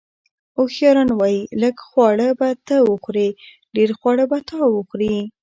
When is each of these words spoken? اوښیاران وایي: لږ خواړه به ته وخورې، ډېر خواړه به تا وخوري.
اوښیاران 0.59 1.09
وایي: 1.15 1.39
لږ 1.61 1.75
خواړه 1.87 2.27
به 2.39 2.49
ته 2.67 2.75
وخورې، 2.89 3.27
ډېر 3.75 3.89
خواړه 3.99 4.25
به 4.31 4.37
تا 4.49 4.59
وخوري. 4.75 5.15